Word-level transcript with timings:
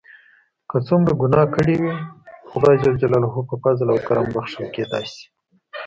که 0.69 0.77
څومره 0.87 1.13
ګناه 1.21 1.47
کړي 1.55 1.75
وي 1.81 1.95
خدای 2.49 2.75
په 3.49 3.55
فضل 3.63 3.87
او 3.93 3.99
کرم 4.07 4.27
بښل 4.33 4.65
کیدای 4.75 5.05
شي. 5.13 5.25